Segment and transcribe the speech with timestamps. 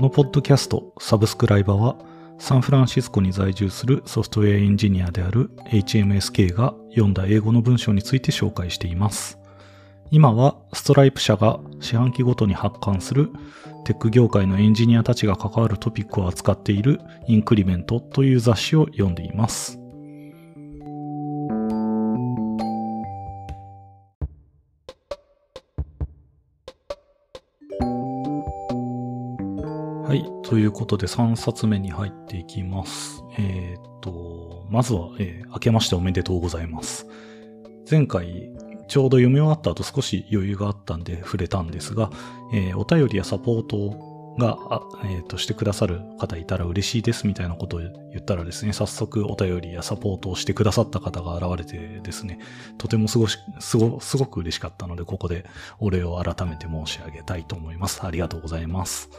[0.00, 1.94] このポッドキャスト、サブスクライバーは、
[2.38, 9.38] サンフランシスコに在住するソフトウェアエンジニアである HMSK が読んだ英語の文章について紹介しています。
[10.10, 13.28] 今はストライプ社が四半期ごとに発刊する
[13.84, 16.98] テック業界のエンジニアたちが関わるトピックを扱っている
[17.28, 19.79] インクリメントという雑誌を読んでいます。
[30.50, 33.22] ということで3冊目に入っていきます。
[33.38, 37.06] えー、と、まずは、えー、明けましておめでとうございます。
[37.88, 38.50] 前回、
[38.88, 42.10] ちょうど読み終わった後少し余裕があったんで触れたんですが、
[42.52, 44.58] えー、お便りやサポートが、
[45.04, 52.40] えっ、ー、と、してくださる方いたら嬉しいですみたいなことを言ったらですね、早速お便りやサポートをしてくださった方が現れてですね、
[52.76, 55.46] とてもすごし、すご、すごく嬉しかったので、ここで
[55.78, 58.04] お礼を改めて申し上げたいと思います。
[58.04, 59.10] ありがとうございます。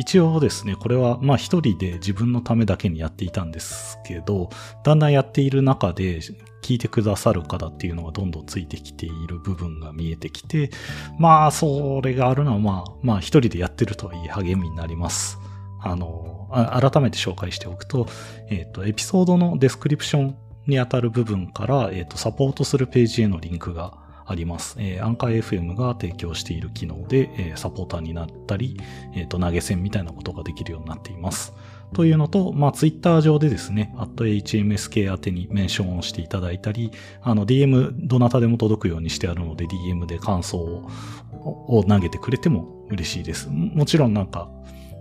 [0.00, 4.48] 一応ですね、これはまあ一人で自分のためだけにやっていたんですけど、
[4.82, 6.20] だんだんやっている中で
[6.62, 10.70] 聞いてくださる方っていうのがどんどんついてきている部分が見えてきて、
[11.18, 15.38] まあそれがあるのはまあ、まあ一人でやってるとはいえ励みになります。
[15.82, 18.06] あの、改めて紹介しておくと、
[18.48, 23.99] えっ、ー、と、エピソードの description にあたる部分から、えっ、ー、と、サポートするページへのリンクが
[24.30, 24.76] あります。
[24.78, 28.80] えー、アンカー FM が提供している機能で、えー、サポーターになったり、
[29.14, 31.52] えっ、ー、と、投げ銭みたいなことができるようになっています。
[31.92, 43.48] というのと、まあ、ツイッター上でですね、アット HMSK 宛てにメンションをしていただいたり、あの、DM、どなたでも届くようにしてあるので、DM で感想を投げてくれても嬉しいです。
[43.50, 44.48] もちろんなんか、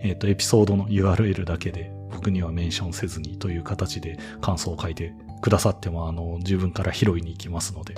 [0.01, 7.95] えっ、ー、と、エピソードの URL だけで僕にはメンションせずにという形で感想を書いてくださっても、あの、自分から拾いに行きますので、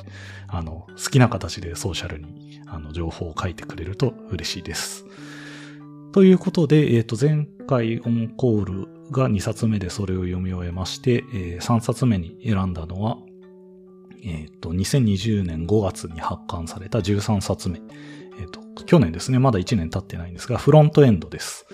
[0.48, 5.06] あの、好きな形でソーシャルに、あの、情報を書いてくれると嬉しいです。
[6.12, 13.18] ということで、えっ、ー、と、前回オンコールが2冊目でそれを読み終えまして、えー、3冊目に選んだのは、
[14.24, 17.82] えっ、ー、と、2020年5月に発刊された13冊目。
[18.40, 21.66] えっ、と、去年ですね、まだ1年経ってないんですが、フロントエンドです。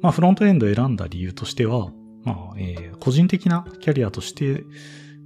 [0.00, 1.92] まあ、フロントエンドを選んだ理由としては、
[2.24, 4.64] まあ、えー、個人的なキャリアとして、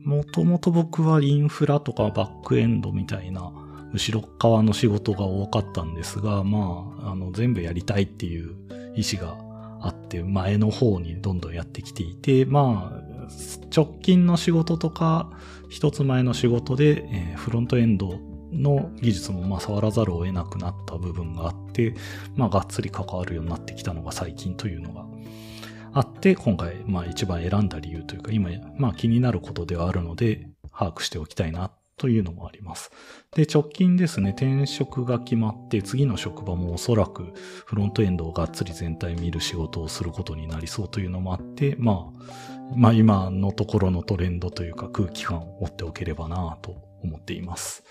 [0.07, 3.53] もともと僕はインフラとかバックエンドみたいな
[3.93, 8.55] 後ろ側の仕事が多かったんですが、まあ、あの、全部やりたいっていう
[8.95, 9.37] 意思が
[9.81, 13.29] あって、前の方にどんどんやってきていて、まあ、
[13.75, 15.31] 直近の仕事とか、
[15.69, 18.21] 一つ前の仕事で、えー、フロントエンド
[18.53, 21.95] の技術もまあ触らざるを得なくなった部分があって、
[22.37, 25.05] まあ、がっつり関わるようになってきたのが最近というのが
[25.97, 32.91] あって、今回、まあ一番選んだ理由というか、今、まあ気になることではあるので、把握しておきたいなというのもあります。
[33.35, 37.33] で、直近ですね、転職が決まって、次の職場もおそらく
[37.65, 47.85] フロントエンドをがっつり全体見る仕事をすることになりそうというのもあって、まあ、まあ今のところのトレンドというか空気感を持っておければなと思っています。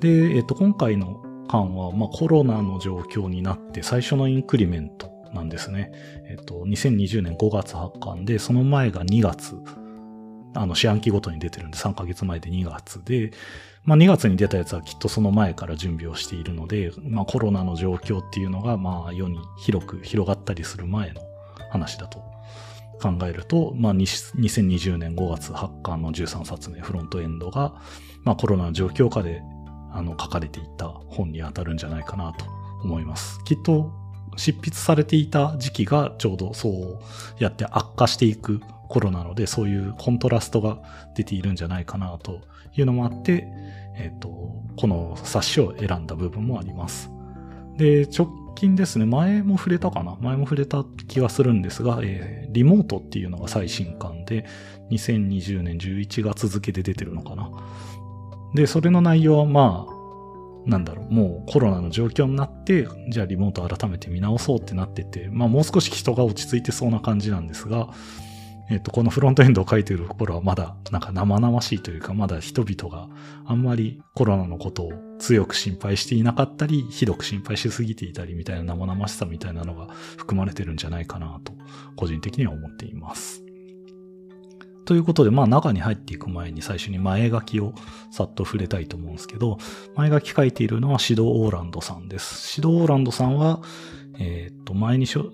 [0.00, 5.90] で、えっと、今回の間は、まあコロナの状況になって最初のインクリメントなんですね。
[6.28, 9.56] えっと、2020年5月発刊で、その前が2月、
[10.54, 13.32] あの、四半期ごとに出てるんで、3ヶ月前で2月で、
[13.84, 21.20] まあ2月に出たやつはきっとその前から準備をしているので、まあコロナの状況っていうのが、まあ世に広く広がったりする前の
[21.70, 22.18] 話だと
[23.00, 27.74] 考えると、まあ2020年5月発刊の13冊目、フロントエンドが、
[28.22, 29.42] まあコロナの状況下で、
[29.94, 32.44] あの、書かれていた本に当たるんじゃないかなと
[32.84, 33.42] 思います。
[33.44, 34.01] きっと
[34.36, 36.98] 執筆されていた時期がちょうどそう
[37.38, 40.78] やって悪化していく頃なので、そういうコントラストが
[41.16, 42.40] 出ているんじゃないかなと
[42.76, 43.46] いうのもあって、
[43.96, 44.28] えっ、ー、と、
[44.76, 47.10] この冊子を選んだ部分もあります。
[47.76, 50.16] で、直近ですね、前も触れたかな？
[50.20, 54.44] 前も触れた気がするんですが、えー、リモートっていうのが最新刊で、
[54.90, 57.50] 2020年11月付で出てるのかな？
[58.54, 59.91] で、それの内容はまあ、
[60.66, 67.88] なんだろう、もうコロナの状況になって、じゃあリモート改めて見直そうってなってて、まあもう少し人が落ち着いてそうな感じなんですが、
[68.70, 73.08] えっ、と、このフロントエンドを書いてる頃はまだなんか生々しいというか、まだ人々が
[73.44, 81.52] あんまりコロナのことを強く心配していなかったり、ひどく心配しすぎていたりみたいな生々しさみたいなのが含まれてるんじゃないかなと、
[81.96, 83.41] 個人的には思っています。
[84.84, 87.74] ということで、まあ中に入っていく前に最初に前書きを
[88.10, 89.58] さっと触れたいと思うんですけど、
[89.94, 92.48] 前書き書いているのはシド・オーランドさんです。
[92.48, 93.60] シド・オーランドさんは、
[94.18, 95.32] えっ、と、前にしょ、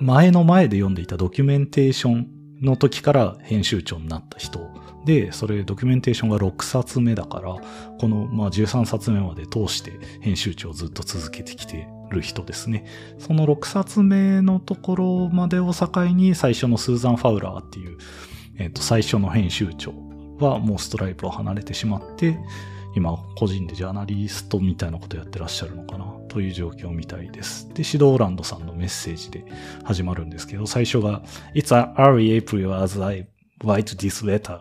[0.00, 2.28] 前の前で読んでいたドキュメンテーション
[2.62, 4.70] の時から編集長になった人
[5.04, 7.56] で、それドキュメンテーションが6冊目だから、
[7.98, 12.86] この、まあ、13冊目まで通して編集長をずっと続けてきてる人ですね。
[13.18, 17.98] その6冊目のところまでを境に最初のスーザン・ファウラーっていう、
[18.58, 19.92] えっ、ー、と、最初の編集長
[20.38, 22.38] はもうストライプを離れてしまって、
[22.96, 27.68] 今個人でジャーナリストみたいなことやってらっしゃるのかなという状況みたいです。
[27.74, 29.44] で、シドーランドさんのメッセージで
[29.82, 31.22] 始まるんですけど、最初が
[31.54, 33.26] It's an early April as I
[33.64, 34.60] write this letter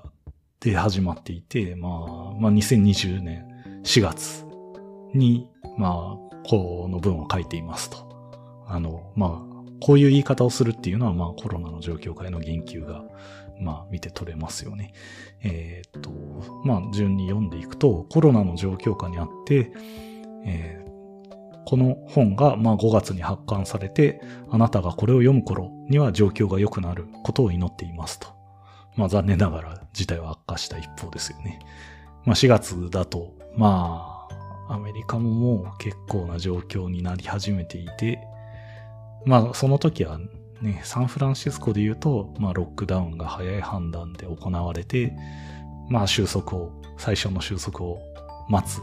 [0.60, 1.92] で始まっていて、まあ、
[2.40, 3.46] まあ2020年
[3.84, 4.46] 4月
[5.14, 5.48] に、
[5.78, 7.98] まあ、この文を書いていますと。
[8.68, 13.04] あの、まあ、こういう言い方をするっていうのは、まあ、コロナの状況下への言及が、
[13.60, 14.94] まあ、見て取れますよね。
[15.42, 16.12] えー、っと、
[16.66, 19.72] まあ、順に読んでいくと、コロナの状況下にあって、
[20.46, 20.84] えー
[21.66, 28.28] この本がまあ5月に発刊されて、あなたがこれを読む頃には状況が良くなることを祈っていますと。
[28.96, 31.60] まあ残念ながら事態は悪化した一方ですよね。
[32.26, 34.28] まあ4月だと、ま
[34.68, 38.20] あアメリカももう結構な状況になり始めていて、
[39.26, 40.20] まあその時は
[40.64, 45.14] ね、サンフランシスコで言うと、まあロックダウンが早い判断で行われて、
[45.90, 48.00] まあ収束を、最初の収束を
[48.48, 48.80] 待つ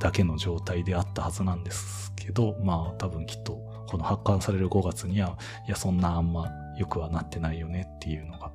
[0.00, 5.36] だけの状態であったはずなんですけど、まあ多分きっとこの発刊される5月には、
[5.66, 8.50] いやそんなあんま良くはなってないよねっていうのが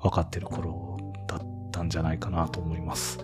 [0.00, 0.96] 分かってる頃
[1.28, 1.40] だっ
[1.72, 3.18] たんじゃないかなと思います。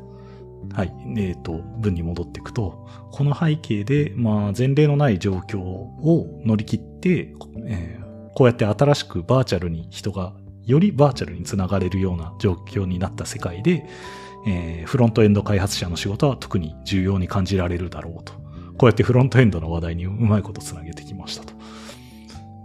[0.75, 0.93] はい。
[1.17, 7.35] えっ、ー、と、文に戻っていくと、この背景で、まあ、前例のない状況を乗り切って、
[7.67, 8.02] えー、
[8.35, 10.35] こうやって新しくバーチャルに人が、
[10.65, 13.87] よりバーチャルにつながれるような状況になった世界で、
[14.47, 18.33] えー、フロントエンド開発者の仕事は特に重要に感じられるだろうと。
[18.79, 21.53] こうやってフロントエンドの話題にうまいことつなげてきましたと。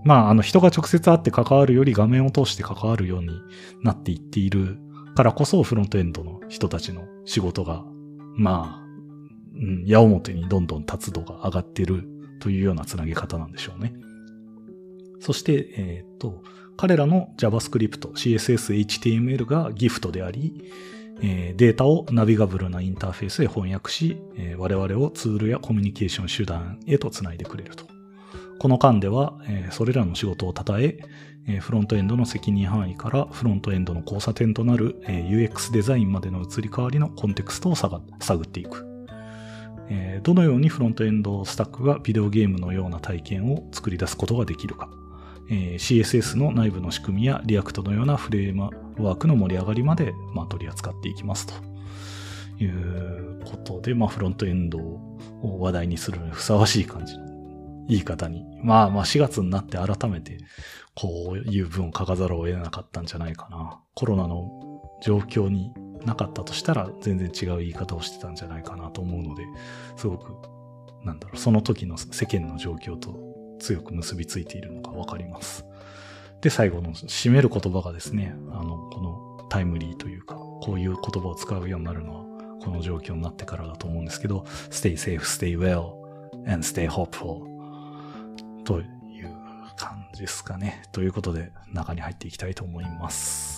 [0.03, 3.29] まあ、あの人が直接会って関わるより画面を通して関わるように
[3.83, 4.77] なっていっている
[5.15, 7.83] からこそフロントエンドの人たちの仕事が、
[8.35, 8.87] まあ、
[9.55, 12.07] うん、矢面にどんどん立つ度が上がってる
[12.39, 13.93] というようなつなげ方なんでしょうね。
[15.19, 16.43] そして、えっ、と、
[16.77, 20.71] 彼らの JavaScript、CSS、HTML がギフトであり、
[21.21, 27.85] えー、データを navigable なインターフェースで翻訳し、えー、我々をツールやコミュニケーション手段へとつないでくれると。
[28.59, 30.99] この間では、えー、それらの仕事を称え、
[31.49, 38.85] えフロントエンドの責任範囲からフロントエンドの交差点となる、え UX デザインまでの移り変わりのコンテクストを探っていく。
[39.89, 44.89] えどのように frontend stack がビデオゲームのような体験を作り出すことができるか。
[45.49, 51.53] え CSS の内部の仕組みや React のようなフレームワークの盛り上がりまで、まあ、取り扱っていきますと。
[52.59, 57.25] いうことで、まあ、フロントエンドを話題にするにふさわしい感じの
[57.87, 58.45] 言い方に。
[58.63, 60.39] まあまあ4月になって改めて
[60.95, 63.79] こういう文を書かざるを得なかったんじゃないかな。
[63.93, 64.49] コロナの
[65.01, 65.71] 状況に
[66.05, 69.45] なかったとしたら全然違う言い方をしてたんじゃないかなと思うので、
[69.95, 70.31] すごく、
[71.05, 73.26] なんだろう、その時の世間の状況と
[73.59, 75.65] 強く結びついているのがわかります。
[76.41, 82.25] で、最後の締める言葉がですね、あの、このタイムリーというか、こういう言葉を使うようになるのは、
[82.63, 85.93] この状況になってからだと思うんですけど、stay safe, stay well,
[86.51, 87.45] and stay hopeful
[88.63, 88.83] とい
[89.23, 89.29] う
[89.75, 90.83] 感じですかね。
[90.91, 93.56] ということで、中に入っていきたいと思います。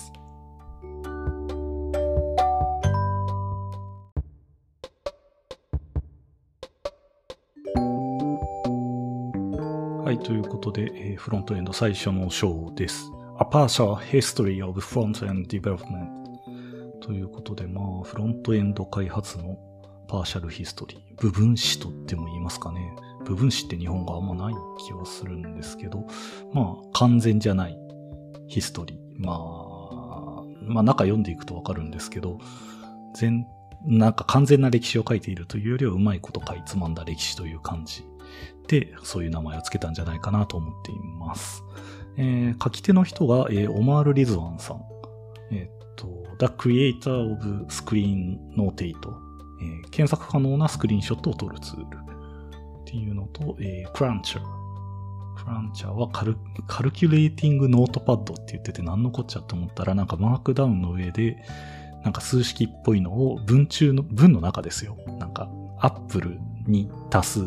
[10.30, 13.10] ということで、えー、フロントエンド最初の章です。
[13.40, 16.06] A Partial History of Front-End Development
[17.00, 19.58] ということで、まあ、フロントエンド開発の
[20.06, 22.94] パーシャルヒストリー、部分史とっても言いますかね。
[23.24, 24.54] 部分詞って日本語あんまない
[24.86, 26.06] 気はするんですけど、
[26.52, 27.76] まあ、完全じゃない
[28.46, 28.98] ヒストリー。
[29.18, 32.38] まあ、まあ中読んでいくとわかるんですけど、
[33.16, 33.48] 全、
[33.84, 38.04] なんか完全な歴史を書いているというよりはうまいことかいつまんだ歴史という感じ
[38.68, 41.64] で、そういう名前を付けたんじゃないかなと思っています。
[42.16, 44.82] えー、書き手の人が、えー、オマール・リズワンさん。
[45.50, 46.06] えっ、と、
[46.38, 48.94] The Creator of Screen Notate、
[49.62, 51.84] えー、検索可能なスクリーンショットを撮るツール。
[51.84, 54.60] っていうのと、えー、クランチャー。
[55.42, 61.38] クランチャーはカルカルキュレーティングノートパッドって言ってて何のこっちゃと思ったらなんかマークダウンの上で
[62.04, 64.96] なんか数式っぽいのを文中の、文の中ですよ。
[65.18, 67.40] なんかアップルに足す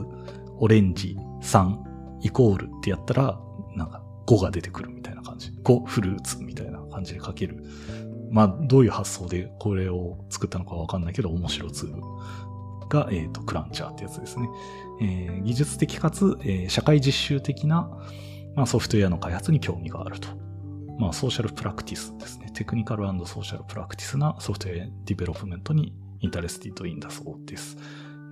[0.59, 1.77] オレンジ3
[2.21, 3.39] イコールってやったら
[3.75, 5.51] なんか5が出てくるみたいな感じ。
[5.63, 7.63] 5フルーツみたいな感じで書ける。
[8.31, 12.01] まあどういう発想でこれを作ったのかわかんないけど面白ツール
[12.93, 14.47] が、えっ、ー、と、クランチャーってやつですね。
[15.01, 17.89] えー、技術的かつ、えー、社会実習的な、
[18.55, 20.29] まあ、ソフトウェアの開発に興味があると。
[20.99, 22.51] まあ、 social practice ですね。
[22.53, 27.77] technical social practice な software development にinterested in だそうです。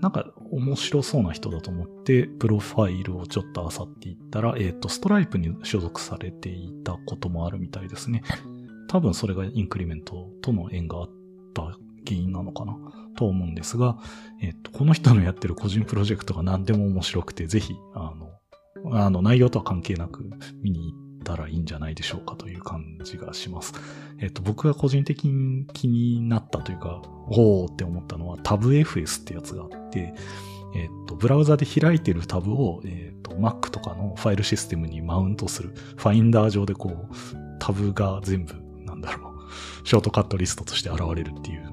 [0.01, 8.23] なんか面白そうな人だと思って、プロファイルをちょっと漁っていったら、えっ、ー、と、ストライプに所属されていたこともあるみたいですね。
[8.87, 11.09] 多分それが Increment との縁があっ
[11.53, 11.77] た原
[12.09, 12.75] 因なのかな
[13.15, 13.97] と思うんですが、
[14.41, 18.11] えっ、ー、と、この人のやってる個人プロジェクトが何でも面白くて、ぜひ、あ
[18.83, 20.23] の、あの、内容とは関係なく
[20.63, 23.73] 見に行ったらいいんじゃないでしょうかという感じがします。
[24.19, 30.13] えっ、と、僕が個人的に気になったというか、おーって思ったのはタブ FS ってやつがあって、
[30.75, 37.15] えっ、と、ブラウザで開いてるタブを、えっ、と、Mac とかのファイルシステムにマウントする、ファインダー上でこう、
[37.59, 39.29] タブが全部、なんだろ
[39.83, 41.71] う、ショートカットリストとして現れるっていう、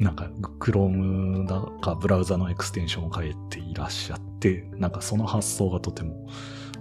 [0.00, 6.26] なんか、Chrome だかブラウザのエクステンションを変えていらっしゃって、なんかその発想がとても、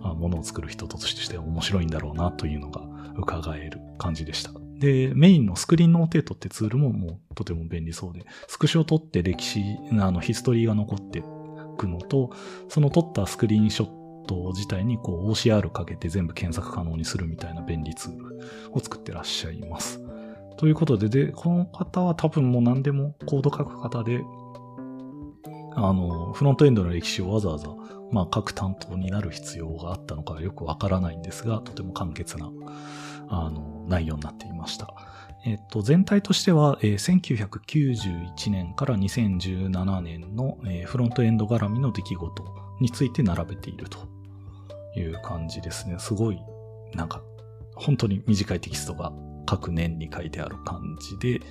[0.10, 2.82] ものを作る人として面白いんだろうなというのが
[3.18, 4.52] 伺える感じでした。
[4.80, 9.64] で、メインの Screenotate ってツールももうとても便利そうで、スクショを撮って歴史、
[10.00, 11.24] あの、ヒストリーが残ってい
[11.78, 12.32] くのと、
[12.68, 18.40] その撮ったスクリーンショット自体にこう OCR かけて全部検索可能にするみたいな便利ツール
[18.72, 20.02] を作ってらっしゃいます。
[20.58, 24.22] ということで、で、この方は多分もう何でもコード書く方で、
[25.76, 27.70] あの、フロントエンドの歴史をわざわざ、
[28.12, 32.52] まあ、各担当になる必要があったのかよくわからないんですが、とても簡潔な、
[33.30, 34.94] あの、内容になっていました。
[35.44, 42.44] えっと、全体としては、えー、1991年から2017年の、えー、フロントエンド絡みの出来事
[42.80, 44.08] について並べていると
[44.96, 45.96] いう感じですね。
[45.98, 46.40] すごい、
[46.94, 47.24] なんか、
[47.76, 49.12] 本当に短いテキストが
[49.46, 51.42] 各年に書いてある感じで、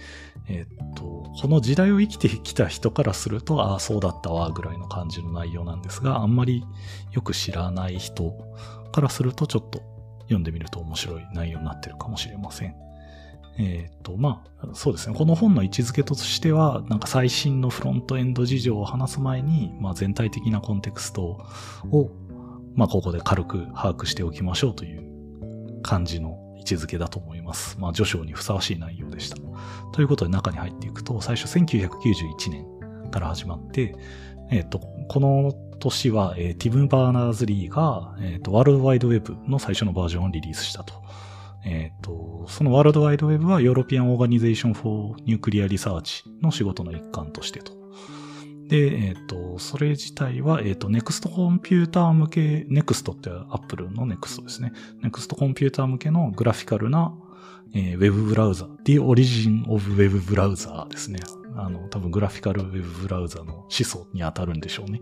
[0.48, 1.02] えっと、
[1.40, 6.64] この時代を生きてきた人からすると、ああ、そうだったわ、ぐらいの感じの内容なんですが、あんまり
[7.12, 8.34] よく知らない人
[8.92, 9.82] からすると、ちょっと
[10.22, 12.74] 読んでみると面白い内容になってるかもしれません。
[13.58, 15.14] えっ、と、まあ、そうですね。
[15.14, 21.44] この本の位置づけとしては、なんか最新のフロントエンド事情を話す前に、まあ、全体的なコンテクスト
[21.90, 22.10] を、
[22.74, 27.78] まあ、ここで軽く把握しておきましょうという感じの位置づけだと思います。
[27.78, 29.36] まあ、序章にふさわしい内容でした。
[29.92, 33.94] ということで中に入っていくと、最初1991年から始まって、
[34.50, 40.94] えっ、と、この年は、えー、ティム・バーナーズ・リーが、えっ、と、 World Wide Web の最初のバージョンをリリースしたと。
[41.64, 47.79] えっ、と、その World Wide Web は European Organization for Nuclear Research の仕事の一環としてと。
[48.70, 54.72] で、えっ、と、それ自体は、えっ、と、NEXT コンピューター向け、NEXT って Apple の NEXT ですね。
[55.02, 57.12] NEXT コンピューター向けのグラフィカルな、
[57.74, 61.18] えー、ウェブブラウザ、The Origin of Web Browser ですね。
[61.56, 65.00] あの、多分グラフィカルウェブブラウザの思想に当たるんでしょうね。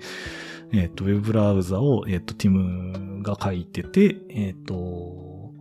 [0.72, 5.52] えっ、と、ウェブブラウザを、えっ、と、ティムが書いてて、えっ、と、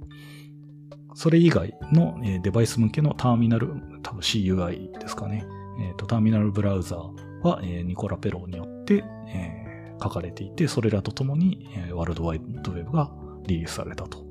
[1.13, 3.67] それ以外の、えデバイス向けのターミナル、
[4.01, 5.45] 多分 CUI ですかね。
[5.81, 13.11] えっ、と、ターミナルブラウザーは、え、ニコラ・ペローによって、え、書かれていて、それらとともに、え、ワールドワイドウェブが
[13.45, 14.25] リリースされたと。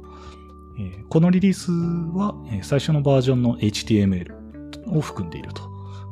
[0.79, 4.33] え、このリリースは、え、最初のバージョンの HTML
[4.97, 5.63] を含んでいると。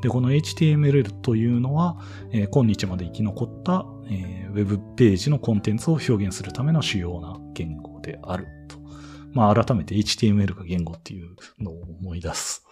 [0.03, 1.99] で、この HTML というのは、
[2.33, 8.77] え、今日まで生き残った、えー、ウェブページのコンテンツを表現するための主要な言語であると。
[9.33, 12.65] まあ、改めて HTML が言語っていうのを思い出す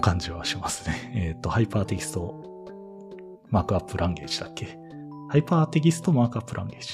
[0.00, 1.12] 感じはしますね。
[1.14, 2.49] えっ、ー、と、 Hypertext
[3.50, 4.78] Markup Language だっけ？
[5.28, 6.88] Hypertext Markup Language。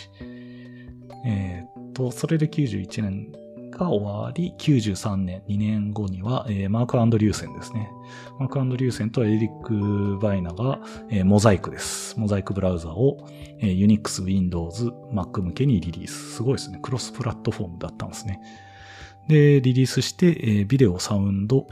[1.27, 3.33] えー、っと、それで91年
[3.71, 7.91] が終わり、93年、2年後には、えー、マークアンドリューセンですね。
[8.39, 12.19] マークアンドリューセンとエリック・バイナが、えー、モザイクです。
[12.19, 13.27] モザイクブラウザを、
[13.59, 16.37] えー、Unix、Windows、Mac 向けにリリース。
[16.37, 16.79] すごいですね。
[16.83, 18.41] クロスプラットフォームだったんですね。
[19.29, 21.67] で、リリースして、えー、ビデオ、サウンド、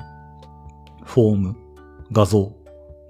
[1.04, 1.56] フォーム、
[2.10, 2.52] 画像、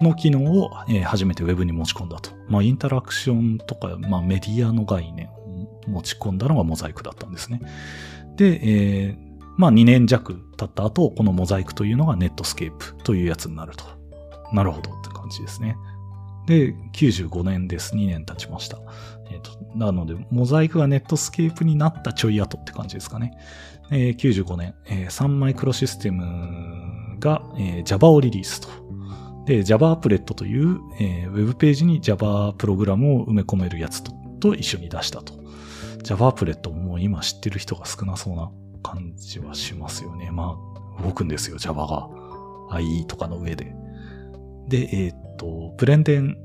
[0.05, 2.31] の機能を、えー、初めて Web に持ち込んだと。
[2.49, 7.61] まあ、インタラクションとか、まあ、メディアの概念を持ち込んだのがモザイクだったんですね。
[8.37, 13.85] で、えー、まあ、2年弱経った後、このモザイクというのが Netscape というやつになると。
[14.53, 15.77] なるほどって感じですね。
[16.47, 17.95] で、95年です。
[17.95, 18.79] 2年経ちました。
[19.31, 23.33] えっ、ー、と、なので、モザイクが Netscape になったちょい後って感じですかね。
[23.91, 28.69] えー、95年、えー、 Sun Microsystem が、えー、Java をリリースと。
[29.47, 35.35] で、Java アプレットという、えー、ウェブページに Java プログラムを埋め込めるやつとと一緒に出したと。
[36.03, 38.51] Java アプレットも今知ってる人が少なそうな
[38.83, 40.31] 感じはしますよね。
[40.31, 40.59] ま
[40.99, 42.09] あ、動くんですよ、Java が。
[42.71, 43.75] IE とかの上で。
[44.69, 46.37] で、えー、っと、ブレンデン、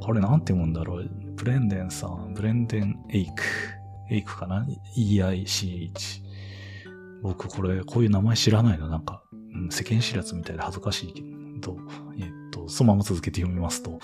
[0.00, 1.10] これなんて読むんだろう。
[1.34, 3.42] ブレンデンさん、ブレンデンエイク。
[4.10, 4.64] エイクかな
[4.96, 6.22] ?EICH。
[7.22, 8.88] 僕これ、こういう名前知らないの。
[8.88, 9.24] なんか、
[9.70, 11.39] 世間知らずみたいで恥ずかしいけど。
[11.60, 11.78] と、
[12.18, 13.98] えっと、そのまま続けて読みますと、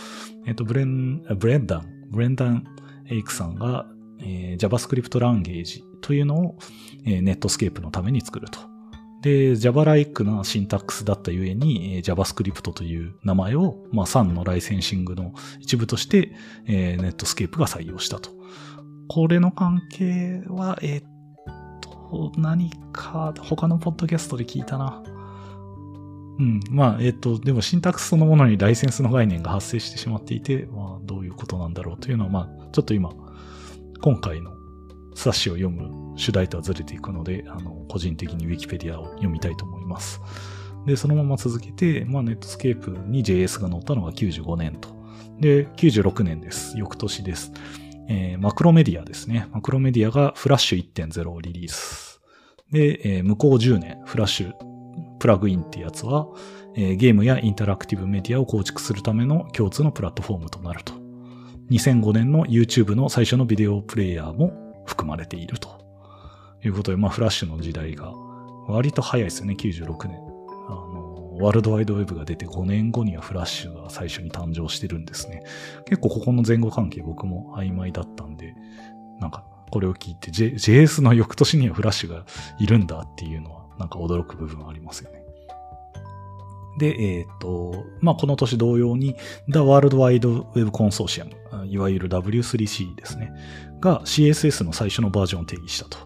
[0.47, 2.65] えっ、と、ブレン、ブレンダン、ブレンダン・
[3.09, 3.87] エイクさんが、
[4.21, 6.59] えー、JavaScript ランゲージというのを、
[7.05, 8.61] えー、 Netscape のために作ると。
[9.23, 16.33] で、Java-like なシンタックスだったゆえに、えー、JavaScript という名前を、まあ、3のライセンシングの一部として、
[16.67, 18.31] えー、 Netscape が採用したと。
[19.09, 21.05] これの関係は、えー、っ
[21.81, 25.03] と、何か、他のポッドキャストで聞いたな。
[26.38, 26.61] うん。
[26.71, 33.11] まあ、えっ、と、でもシンタックスそのものにライセンスの概念が発生してしまっていて、まあ、どういうことなんだろうというのは、まあ、ちょっと今、
[34.02, 34.52] 今回の
[35.14, 40.21] 冊子を読む主題とはずれていくので、あの、個人的に Wikipedia を読みたいと思います。
[40.87, 44.95] で、そのまま続けて、まあ、ネットスケープに JS が載ったのが95年と。
[45.40, 46.78] で、96年です。
[46.78, 47.52] 翌年です。
[48.09, 49.49] えー、マクロメディアですね。
[49.52, 52.21] マクロメディアがフラッシュ1.0をリリース。
[52.71, 54.52] で、えー、向こう10年、フラッシュ
[55.26, 56.28] プラグインってやつは、
[56.76, 60.92] えー、ゲームやインタラクティブメディアを構築するための共通のプラットフォームとなると。
[61.68, 65.85] 2005年の YouTube の最初のビデオプレイヤーも含まれていると
[66.64, 68.12] いうことで、まあフラッシュの時代が
[68.68, 70.16] 割と早いですよね、96年。
[70.68, 75.42] あの、ワールドワイドウェブが出て5年後にはフラッシュが最初に誕生してるんですね。
[75.87, 78.54] 結構ここの前後関係僕も曖昧だったんで、
[79.18, 82.25] なんかこれを聞いて、J、JS の翌年にはフラッシュが
[82.61, 85.16] いるんだっていうのはなんか驚く部分ありますよね。
[86.78, 89.14] で、えっ、ー、と、まあ、この年同様に
[89.49, 91.30] The World Wide Web Consortium、
[91.66, 93.33] いわゆる W3C ですね、
[93.80, 95.99] が CSS の最初のバージョンを定義したと。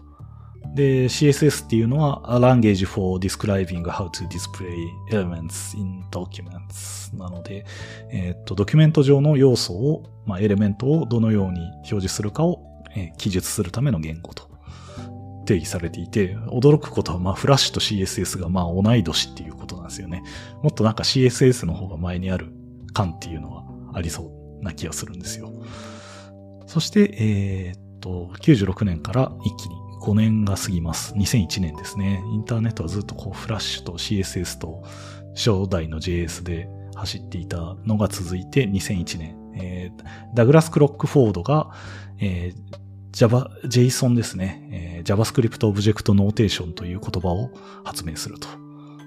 [0.73, 7.65] で、CSS っていうのは A Language for Describing How to Display Elements in Documents なので、
[8.09, 12.61] えっ、ー、と、ドキュメント上の要素を、まあ、エレメントをどのように表示するかを、
[12.95, 14.50] えー、記述するための言語と。
[15.45, 20.23] 定義されていて、驚くことは、まあ、フラッシュと CSS が、まあ、同い年っていうことなんですよね。
[20.61, 22.53] もっとなんか CSS の方が前にある
[22.93, 25.51] 感っていうのはありそうな気がするんですよ。
[26.67, 31.13] そして、えー、っと、96年から一気に5年が過ぎます。
[31.15, 32.23] 2001年ですね。
[32.33, 34.83] インターネットはずっとこう、フラッシュと CSS と
[35.35, 41.71] 初代の JS で走っていたのが続いて2001年、えー、ダグラス・クロックフォードが、
[42.19, 42.80] えー、
[43.11, 47.51] Java、JSON ですね、えー、JavaScript Object Notation という言葉を
[47.83, 48.47] 発明すると。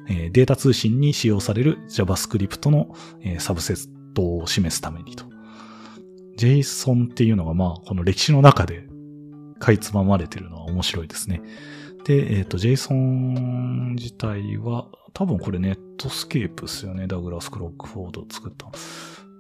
[0.09, 5.25] えー、データ通信に使用される JavaScript の、えー、サブセットを示すためにと。
[6.39, 8.87] JSON っていうのがまあ、この歴史の中で
[9.59, 11.41] かいつままれてるのは面白いですね。
[12.05, 17.07] で、えっ、ー、と、JSON 自体は、多分これ Netscape ですよね。
[17.07, 18.71] ダグラス・クロックフォード作った。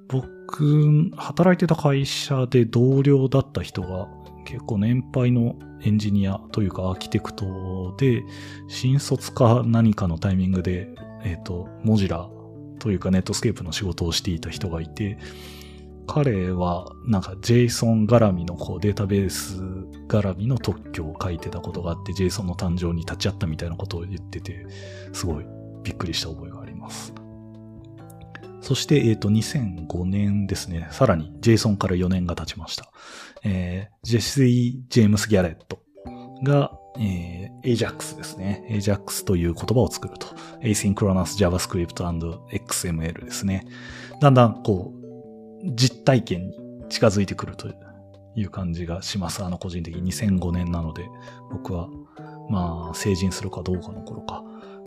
[0.09, 4.09] 僕、働いてた会社で同僚だった人が
[4.44, 8.22] 結構年配のエンジニアというかアーキテクトで、
[8.68, 10.88] 新卒か何かのタイミングで、
[11.24, 12.28] えっ、ー、と、モジラ
[12.78, 15.18] というかネットスケープの仕事をしていた人がいて、
[16.07, 19.62] 彼はなんか JSON 絡みのこうデータベース
[20.07, 24.66] 絡みの特許を書いてたことがあって JSON の誕生に立ち会ったみたいなことを言ってて、
[25.12, 25.46] すごい
[25.83, 27.14] びっくりした覚えがあります。
[28.64, 30.88] そして、えっ、ー、と、2005年ですね。
[30.90, 32.90] さらに JSON から4年が経ちました。
[33.44, 35.83] えー、ジェシー・ジェームス・ギャレット
[36.42, 38.66] が、えー、AJAX ですね。
[38.70, 40.29] AJAX という言葉を作ると。
[40.62, 43.66] Asynchronous JavaScript and XML ですね。
[44.22, 44.94] だんだん、こ
[45.62, 46.55] う、実体験に
[46.88, 47.68] 近づいてくると
[48.35, 49.44] いう感じがします。
[49.44, 51.05] あの、個人的に2005年なので、
[51.53, 51.88] 僕は、
[52.48, 54.42] まあ、成人するかどうかの頃か。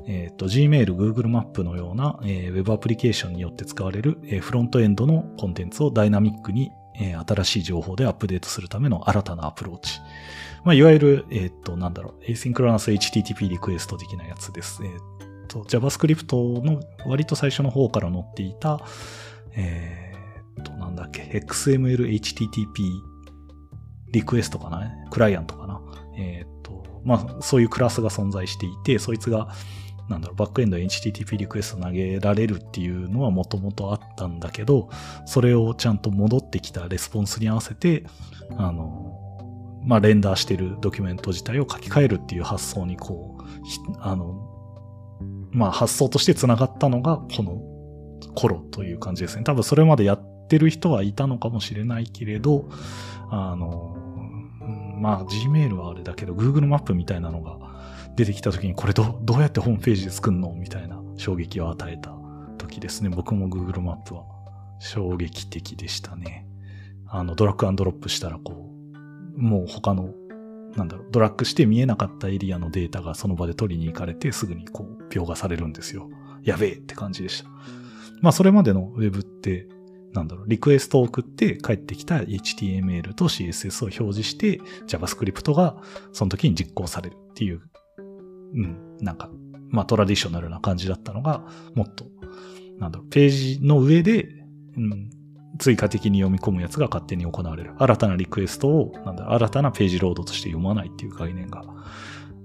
[0.07, 9.99] えっ、ー、と、Gmail、Google マップのような、えー、Web アプリケーションによって使われる、えー、フロントエンドのコンテンツをダイナミックに、えー、新しい情報でアップデートするための新たなアプローチ。
[10.63, 14.81] まあ、いわゆる、えっ、ー、と、なんだろう、Asynchronous HTTP リクエスト的なやつです。
[14.83, 18.81] えっ、ー、と、JavaScript の割と最初の方から載っていた、
[19.55, 20.13] え
[20.59, 22.65] っ、と、なんだっけ、XML HTTP
[24.11, 25.81] リクエストかなクライアントかな
[26.17, 29.49] えっ、と、まあ、そういうクラスが存在していて、そいつが、
[30.09, 34.89] なんだろう、バックエンド HTTP リクエスト投げられるっていうのはもともとあったんだけど、
[35.25, 38.05] それをちゃんと戻ってきたレスポンスに合わせて、
[38.57, 43.43] あの、まあ、レンダーしてるドキュメント自体を書き換えるっていう発想にこう、
[43.99, 44.53] あの、
[45.51, 47.61] まあ、発想として繋がったのがこの
[48.35, 49.43] 頃という感じですね。
[49.43, 52.69] 多分それまでやってる人はいたのかもしれないけれど、
[53.29, 53.95] あの、
[54.99, 57.57] まあ、Gmail はあれだけど、Google マップみたいなのが
[58.15, 60.51] 出てきた時にこれどどうやってホームページで作るの？
[60.53, 62.11] みたいな衝撃を与えた
[62.57, 63.09] 時ですね。
[63.09, 64.23] 僕も Google マップは
[64.79, 66.47] 衝撃的でしたね。
[67.09, 68.69] あの、ドラッグアンドロップしたらこ
[69.35, 70.13] う、もう他の、
[70.75, 76.09] なんだろう、ドラッグして見えなかったエリアのデータがその場で取りに行かれてすぐにこう、描画されるんですよ。
[76.43, 77.49] やべえって感じでした。
[78.21, 79.67] まあそれまでの Web って、
[80.13, 85.77] なんだろう、リクエストを送って帰ってきた HTML と CSS を表示して JavaScript が
[86.11, 87.61] その時に実行されるっていう、
[88.55, 89.29] うん、なんか、
[89.69, 91.45] まあトラディショナルな感じだったのが、
[91.75, 92.05] もっと、
[92.79, 94.27] なんだろう、ページの上で、
[94.75, 95.11] うん、
[95.59, 97.75] 追加的に読み込むやつが勝手に行われる。
[97.77, 101.63] 新たなリクエストを、なんだ、新たなページロードとして読まないっていう概念が、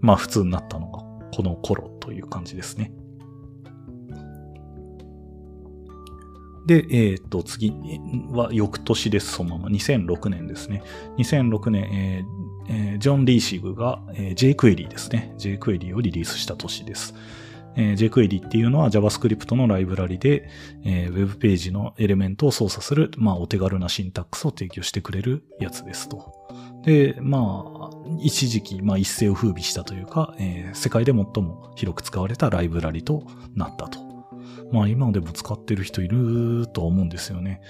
[0.02, 0.98] まあ普通になったのが、
[1.34, 2.92] この頃という感じですね。
[6.66, 7.72] で、えっ、と、次
[8.30, 9.68] は翌年です、そのまま。
[9.70, 10.82] 2006年ですね。
[11.16, 15.34] 2006年、えーえー、ジョン・リーシグが、えー、jQuery ですね。
[15.38, 17.14] jQuery をリリースした年です。
[17.76, 20.48] えー、jQuery っていうのは JavaScript のライブラリで、
[20.84, 26.34] えー、Web ページのエレメントを操作する、まあ、お手軽なシンタックスを提供してくれるやつですと。
[26.84, 34.00] で、まあ、一時期、まあ、一世を風靡したというか、えー、世界で最も広く使われたライブラリとなったと。
[34.72, 37.60] まあ、今でも使ってる人いると思うんですよね。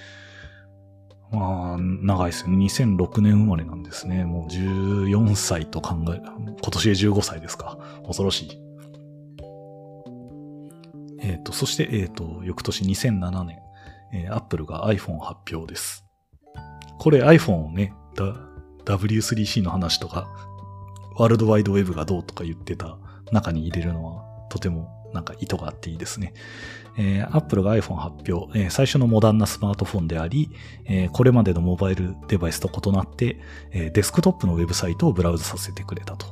[1.33, 2.67] まあ、長いですよね。
[2.67, 4.25] 2006年生まれなんですね。
[4.25, 7.79] もう14歳と考え、今年で15歳ですか。
[8.07, 8.59] 恐ろしい。
[11.23, 13.59] えっ、ー、と、そして、えっ、ー、と、翌年2007年、
[14.13, 16.05] えー、Apple が iPhone 発表です。
[16.99, 17.95] これ iPhone をね、
[18.85, 20.29] W3C の話とか、
[21.17, 22.99] ワールドワイドウェブがどうとか言ってた
[23.31, 26.35] 中に入れるのは、とてもなんか意図があっていいですね。
[26.97, 30.51] えー、Apple が iPhone 発表、えー、最初のモダンなスマートフォンであり、
[30.85, 33.39] えー、これまでのモバイルデバイスと異なって、
[33.71, 36.27] えー、デスクトップのウェブサイトをブラウズさせてくれたと。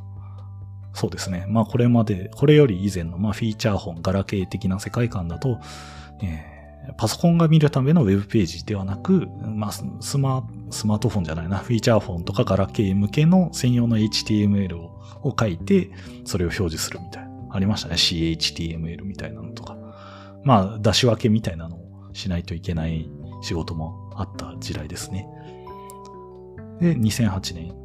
[0.92, 1.46] そうですね。
[1.48, 5.60] まあこれまで、これより以前のまあフィーチャー本、ガラケー的な世界観だと、
[6.22, 9.84] えー、パソコンが見るためのウェブページではなく、まあス
[10.18, 15.90] マスマートフォンじゃないな、フィーチャーフォンとかガラケー向けの専用の HTML をを書いて、
[16.24, 17.29] それを表示するみたいな。
[17.52, 17.94] ありましたね。
[17.94, 19.76] CHTML みたいなのとか。
[20.42, 23.10] まあ、出し分けみたいなのをしないといけない
[23.42, 25.28] 仕事もあった時代ですね。
[26.80, 27.80] で、2008年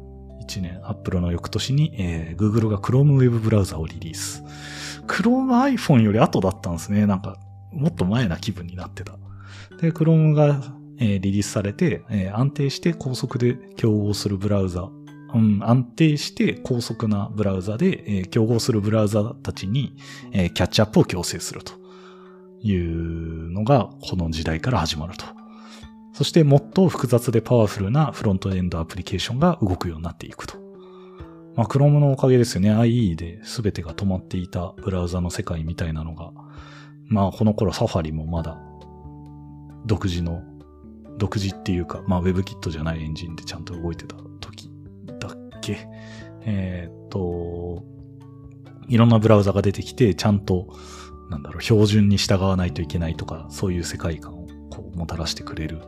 [0.46, 4.42] 1年、Apple の翌年に、えー、Google が Chrome Web ブラウザをリリース。
[5.06, 7.06] Chrome iPhone より後だったんですね。
[7.06, 7.36] なんか、
[7.72, 9.18] もっと前な気分になってた。
[9.80, 10.62] で、Chrome が、
[10.98, 14.88] えー、リリースされて、えー、安定して高速で競合するブラウザ、
[15.34, 19.96] うん、安定して高速なブラウザで、えー、競合するブラウザたちに、
[20.32, 21.74] えー、キャッチアップを強制すると
[22.62, 25.24] いうのが、この時代から始まると。
[26.12, 30.56] そしてもっと複雑でパワフルなフロントエンドアプリケーションが動くようになっていくと。
[31.56, 32.70] まあ、Chrome のおかげですよね。
[32.70, 36.32] IE で全てが止まっていたブラウザの世界みたいなのが、
[37.08, 38.58] まあ、この頃サファリもまだ
[39.86, 40.42] 独自の、
[41.18, 44.16] 独自っていうか、まあ、WebKit じゃないエンジンでちゃんと動いてた
[45.74, 45.88] け。
[46.42, 47.84] えー、っと、
[48.88, 50.68] いろんなブラウザが出てきて、ちゃんと、
[51.30, 55.80] なんだろう、標準に従わないといけないとか、そういう世界観をこうもたらしてくれる。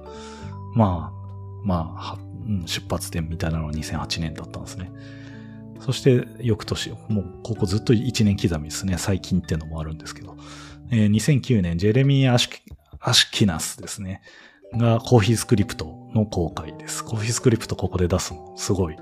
[0.75, 1.19] まあ、
[1.65, 2.19] まあ、
[2.67, 4.91] 出発点みたいなのは2008年だったんですね。
[5.81, 8.97] そして翌年、もうここずっと1年刻みですね。
[8.99, 10.37] 最近っていうのもあるんですけど。
[10.91, 12.53] えー、2009年、ジェレミー・アシュ
[13.01, 14.23] アシュキナスですね。
[14.75, 17.05] がコーヒースクリプトの公開です。
[17.05, 18.97] コーヒースクリプトここで出すの、すごい、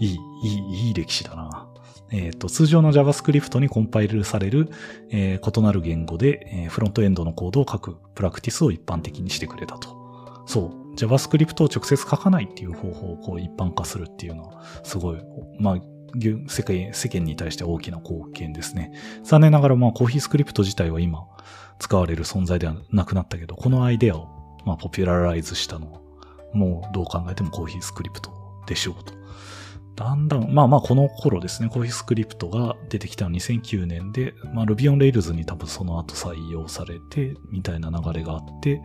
[0.00, 1.68] いい、いい、いい歴史だな。
[2.10, 4.68] えっ、ー、と、通常の JavaScript にコンパイルされる、
[5.10, 10.42] えー、異なる言語で、えー、フロントエンドのコードを書くプラクティスを一般的にしてくれたと。
[10.46, 10.94] そう。
[10.96, 15.20] JavaScript を直接書かないっていう方法をこう一般化するっていうのは、すごい、
[15.58, 15.80] まあ、
[16.48, 18.92] 世界、世間に対して大きな貢献ですね。
[19.22, 21.20] 残念ながら、まあ、コーヒースクリプト自体は今、
[21.78, 24.28] 使われる存在ではなくなったけど、このアイデアを、
[24.64, 26.00] まあ、ポピュラライズしたのは、
[26.52, 28.32] もうどう考えてもコーヒースクリプト
[28.66, 29.14] でしょうと。
[29.96, 38.82] だんだん、まあまあこの頃ですね、コーヒースクリプトが出てきたの2009年で、まあ Ruby on Rails に多分その後採用されて、みたいな流れがあって、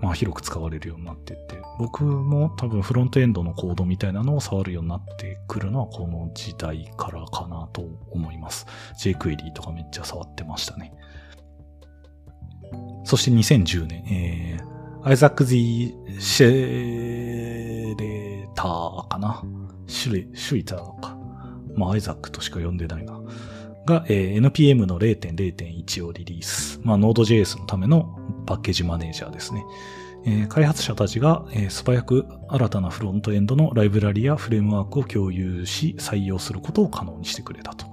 [0.00, 8.66] まあ広く使われるようになってって、僕も多分フロントエンドのコードみたいなのを触るようになってくるのはこの時代からかなと思います。
[9.02, 10.92] jQuery とかめっちゃ触ってましたね。
[13.04, 19.42] そして2010年、えー、アイザック・ズィ・シェレーターかな。
[19.86, 21.16] シュリ、シュイターか。
[21.76, 23.20] まあ、アイザックとしか呼んでないな。
[23.86, 26.80] が、えー、NPM の0.0.1をリリース。
[26.82, 29.64] まあ、Node.js のためのパッケージマネージャーですね。
[30.24, 37.86] えー、開発者たちが、えー、素早く新たなフロントエンドのライブラリやフレームワークを共有し、採用することを可能にしてくれたと。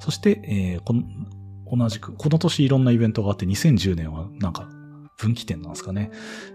[0.00, 1.04] そして、えー、この
[1.76, 4.68] 同じく、この年いろんなイベントがあって、2010年はなんか
[5.16, 6.10] 分岐点なんですかね。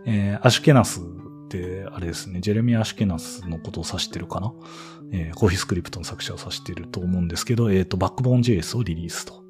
[0.06, 1.00] えー、アシュケナス、
[1.92, 4.54] あれですね、ジェレミア・アシュケナスのことを指してるかな？
[5.12, 9.44] えー、コーヒースクリプトの作者を指してると思うんですけど、えっ、ー、と、バックボーン JS をリリースと。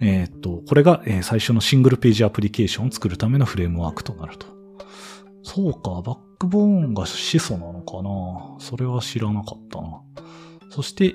[0.00, 4.46] えっ、と、これが、えー最初のシングルページアプリケーションを作るためのフレームワークとなると。
[5.42, 8.56] そうか、バックボーンが始祖なのかな？
[8.60, 10.00] それは知らなかったな。
[10.70, 11.10] そして、え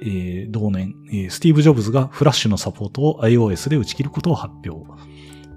[0.49, 4.85] ー同年、えースティーブ・ジョブズがフラッシュのサポートを iOS で打ち切ることを発表。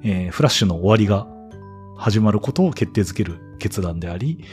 [0.04, 1.26] えーフラッシュの終わりが
[1.96, 4.44] 始まることを決定づける決断であり、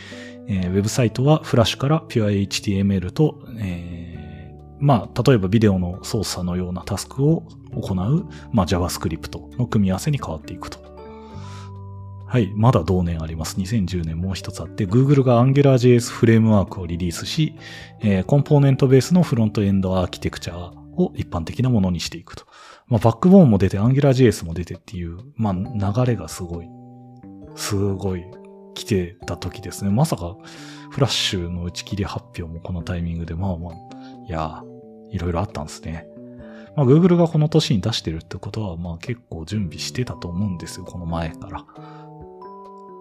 [0.47, 4.23] えーウェブサイトはフラッシュから PureHTML と、えー
[4.79, 10.93] まあ、例えばビデオの操作のようなタスクを行う、まあ、JavaScript の組み合わせに変わっていくと。
[12.27, 12.51] はい。
[12.56, 13.58] まだ同年あります。
[13.58, 17.53] 2010年もう一つあって、Google が AngularJS フレームワークをリリースし、
[18.01, 22.45] えーコンポーネントベースのフロントエンドアーキテクチャを一般的なものにしていくと。
[22.88, 26.67] まあ、バックボーンも出て、AngularJS も出てっていう、まあ、流れがすごい、
[27.55, 28.25] すごい
[28.73, 29.91] 来てた時ですね。
[29.91, 30.35] まさか、
[30.89, 33.73] フラッシュの打ち切り発表もこのタイミングで、まあまあ、
[34.27, 34.63] いや、
[35.11, 36.07] いろいろあったんですね。
[36.75, 41.65] まあ、Google がこの年に出してるってことは、まあ結構準備してたと思うんですよ、この前から。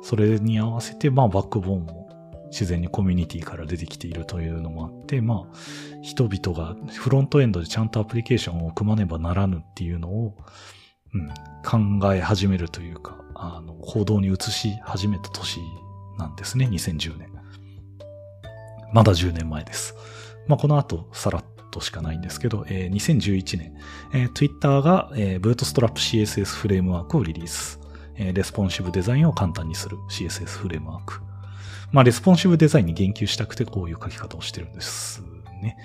[0.02, 2.02] それに合わせて、まあバックボーンも
[2.50, 5.56] 自然にコミュニティから出てきているというのもあって、まあ
[6.02, 10.36] 人々がフロントエンドでちゃんとアプリケーションを組まねばならぬっていうのを、
[11.14, 15.60] うん、考え始めるというか、あの、行動に移し始めた年
[16.18, 17.32] なんですね、2010年。
[18.92, 19.94] まだ10年前です。
[20.46, 23.74] まあ、この後、さらっとしかないんですけど、えー2011年、
[24.12, 27.80] えー Twitter が、えー、Bootstrap CSS フレームワークをリリース。
[28.16, 31.20] えーレスポンシブデザインを簡単にする CSS フレームワーク。
[31.92, 35.22] まあ、レスポンシブデザインに言及したくてこういう書き方をしてるんです
[35.62, 35.76] ね。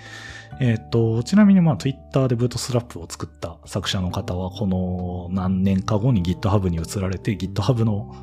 [0.60, 8.14] えっ、と、ちなみにまあ Twitter で Bootstrap を作った作者の方はこの何年か後に GitHub に移られて GitHub の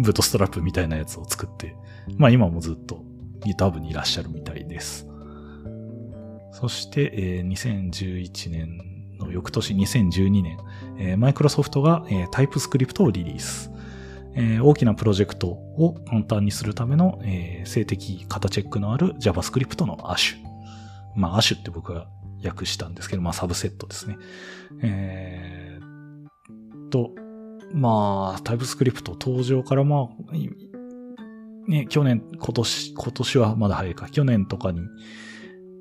[0.00, 1.76] Bootstrap みたいなやつを作って、
[2.16, 3.04] まあ今もずっと
[3.40, 5.06] GitHub にいらっしゃるみたいです。
[6.52, 8.78] そして、えー2011年
[9.18, 10.58] の翌年2012年、
[10.98, 13.70] えー、マイクロソフトが、えー、TypeScript をリリース。
[14.36, 20.43] えー大きなプロジェクトを簡単にするための、えー静的型チェックのある JavaScript の Ash。
[21.16, 22.06] まあ Ash って僕は
[22.44, 24.16] 訳したんですけど、まあサブセットですね。
[24.82, 25.94] えー
[26.94, 27.10] と、
[27.72, 34.80] まあ、TypeScript 登場からまあ、ね、去年、今年、今年はまだ早いか、去年とかに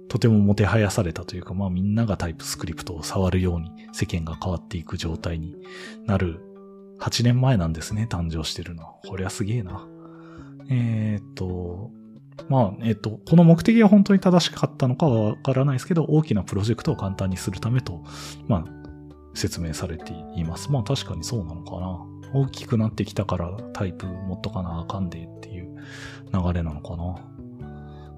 [0.08, 5.56] とてももてはやされたというか、まあみんながタイプスクリプトを触るように世間が変わっていく状態に
[6.08, 6.40] なる
[7.00, 8.96] 8年前なんですね、誕生してるのは。
[9.08, 9.88] こりゃすげえな。
[10.72, 11.92] えーっと、
[12.50, 18.04] まあ、えっと、この目的が本当に正しかったのかはわからないですけど、大きなプロジェクトを簡単にするためと、
[18.48, 18.66] まあ、
[19.34, 20.72] 説明されています。
[20.72, 22.00] まあ確かにそうなのかな。
[22.34, 25.76] 大きくなってきたからタイプ持っとかなあかんでっていう
[26.34, 27.16] 流れなのかな。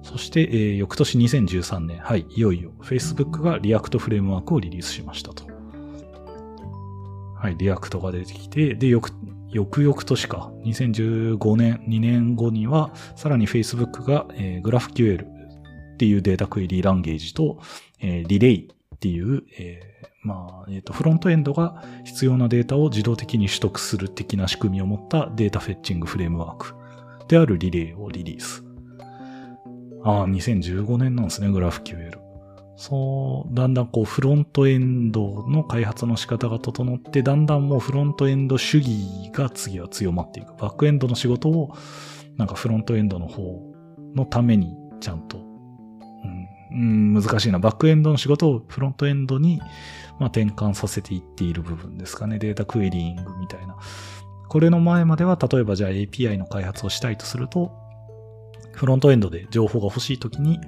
[0.02, 5.44] そして、えー翌年2013年、はい、いよいよ Facebook が React フレームワークをリリースしましたと。
[7.34, 9.10] はい、 React が出てきて、で、翌、
[9.50, 17.58] 翌々年か、2015年、2年後には、さらに Facebook が、えー、GraphQL っていう data query language と、
[18.00, 26.74] えー、リレイっていう、えーまあ、えっ、と、フロントエンドが必要なデータを自動的に取得する的な仕組みを持った data fetching framework
[27.28, 28.64] であるリレイをリリース。
[30.02, 32.25] ああ、2015年なんですね、GraphQL。
[32.76, 40.54] そう、だんだんこうフロントエンドの開発の仕方が整って、だんだんもうフロントエンド主義が次は強まっていく。
[40.58, 41.74] バックエンドの仕事を、
[42.36, 43.62] なんかフロントエンドの方
[44.14, 47.58] のためにちゃんと、うん、うん難しいな。
[47.58, 49.58] バックエンドの仕事をフロントエンドに、
[50.18, 52.38] まあ、転換させていっている部分ですかね。
[52.38, 53.76] データクエリングみたいな。
[54.48, 57.72] これの前までは、例えばじゃあ API の開発をしたいとすると、
[58.74, 60.60] フロントエンドで情報が欲しいときに、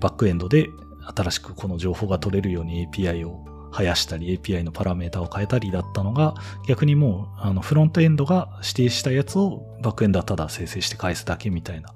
[0.00, 0.68] バックエンドで
[1.14, 6.34] 新しくこの情報が取れるように API を生やしたり、API のパラメータを変えたりだったのが、
[6.66, 11.90] 逆にもう、あの、フロントエンドが指定したやつをバックエンドはただ生成して返すだけみたいな、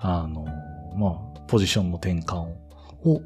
[0.00, 0.46] あの、
[0.96, 2.36] まあ、ポジションの転換
[3.04, 3.22] を、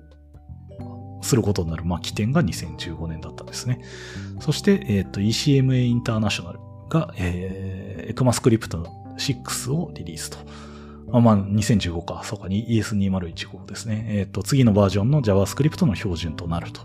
[1.23, 3.81] することになる、まあ、起点が2015年だったんですね。
[4.41, 8.83] そして、えっ、と、ECMA International が、えー、ECMAScript
[9.19, 10.39] 6をリリースと。
[11.13, 12.23] あまあ、2015か。
[12.25, 14.07] そうか、ES2015 ですね。
[14.09, 16.83] えっ、と、次のバージョンの JavaScript の標準となると。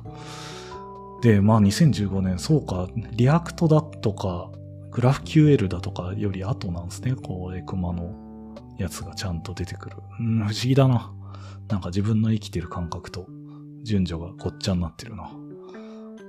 [1.22, 4.52] で、まあ、2015年、そうか、 React だとか、
[4.92, 7.16] GraphQL だとかより後なんですね。
[7.16, 9.98] こう、 ECMA のやつがちゃんと出てくる。
[10.20, 11.14] うん、不思議だな。
[11.68, 13.28] なんか自分の生きてる感覚と
[13.84, 15.32] 順序がごっちゃになってるな。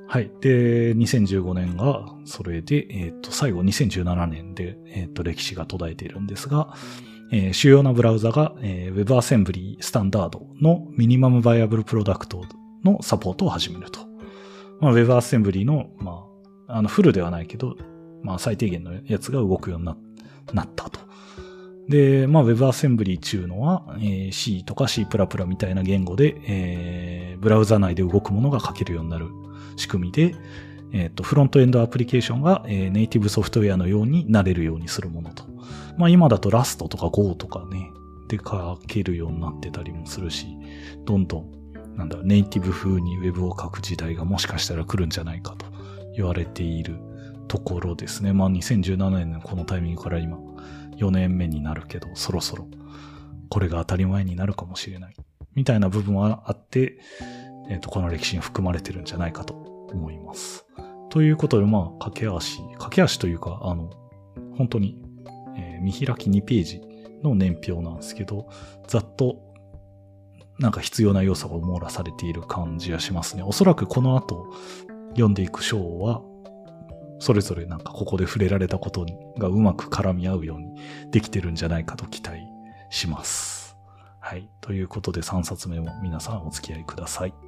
[0.08, 0.30] はい。
[0.40, 6.74] で、2015年が、それで、えっ、と、最後2017年で、えっ、と、歴史が途絶えているんですが、
[7.32, 12.44] えー主要なブラウザが、えー WebAssembly スタンダードのミニマムバイアブルプロダクト
[12.84, 14.00] のサポートを始めると。
[14.80, 16.24] まあ、WebAssembly の、ま
[16.68, 17.76] あ、あの、フルではないけど、
[18.22, 21.00] まあ、最低限のやつが動くようになったと。
[21.88, 25.06] で、まあ、WebAssembly っていうのは、えー、C とか C++
[25.46, 29.28] みたいな言語で、えー、ブラウザ内で動くものが書けるようになる
[29.76, 30.34] 仕組みで、
[30.92, 35.44] えっ、ー、と、フロントエンドアプリケーションが、えー、ネイティブソフトウェアのようになれるようにするものと。
[35.98, 37.90] まあ、今だと Rust とか Go とかね、
[38.28, 40.46] で書けるようになってたりもするし、
[41.04, 45.66] どんどん、なんだ、ネイティブ風に Web を書く時代がもしかしたら来るんじゃないかと
[46.14, 46.96] 言われている
[47.48, 48.32] ところですね。
[48.32, 50.38] まあ、2017年のこのタイミングから今、
[50.96, 52.68] 4年目になるけど、そろそろ
[53.48, 55.14] これが当たり前になるかもしれない。
[55.54, 56.98] みたいな部分はあって、
[57.68, 60.66] えっ、ー、と、この歴史に含まれてるんじゃないかと思います。
[61.10, 63.90] ということで、まあ、駆け足、駆け足というか、あの、
[64.56, 65.00] 本当に、
[65.56, 66.82] えー、見開き2ページ
[67.22, 68.48] の年表なんですけど、
[68.86, 69.38] ざっと、
[70.58, 73.42] なんか必要な要素が網羅されている感じがしますね。
[73.42, 74.46] おそらくこの後、
[75.10, 76.22] 読んでいく章は、
[77.18, 79.06] それぞれなんかここで触れられたこと
[79.38, 80.74] がうまく絡み合うように
[81.10, 82.42] できてるんじゃないかと期待
[82.90, 83.76] します。
[84.20, 84.50] はい。
[84.60, 87.45] ということで3冊目も皆さんお付き合いください。